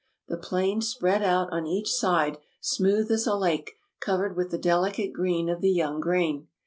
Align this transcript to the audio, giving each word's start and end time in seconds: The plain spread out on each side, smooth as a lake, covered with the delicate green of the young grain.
The 0.29 0.37
plain 0.37 0.81
spread 0.81 1.21
out 1.21 1.53
on 1.53 1.67
each 1.67 1.91
side, 1.93 2.39
smooth 2.59 3.11
as 3.11 3.27
a 3.27 3.35
lake, 3.35 3.75
covered 3.99 4.35
with 4.35 4.49
the 4.49 4.57
delicate 4.57 5.13
green 5.13 5.47
of 5.47 5.61
the 5.61 5.69
young 5.69 5.99
grain. 5.99 6.47